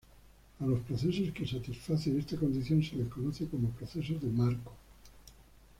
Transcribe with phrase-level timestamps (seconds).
[0.59, 4.73] A los procesos que satisfacen esta condición se les conoce como procesos de Márkov.